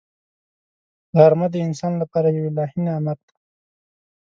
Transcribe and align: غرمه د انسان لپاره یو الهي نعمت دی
غرمه 1.19 1.47
د 1.51 1.55
انسان 1.67 1.93
لپاره 2.01 2.27
یو 2.37 2.43
الهي 2.51 2.79
نعمت 2.85 3.19
دی 3.27 3.33